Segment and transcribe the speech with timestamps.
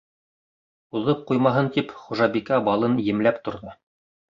[1.01, 3.81] Уҙып ҡуймаһын тип, хужабикә балын емләп торҙо.